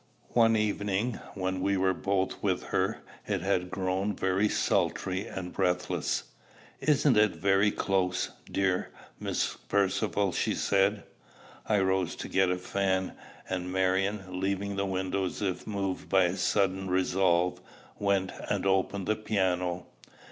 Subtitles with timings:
[0.33, 6.23] One evening, when we were both with her, it had grown very sultry and breathless.
[6.79, 8.89] "Isn't it very close, dear
[9.21, 9.57] Mrs.
[9.69, 11.03] Percivale?" she said.
[11.67, 13.13] I rose to get a fan;
[13.47, 17.61] and Marion, leaving the window as if moved by a sudden resolve,
[17.99, 19.85] went and opened the piano.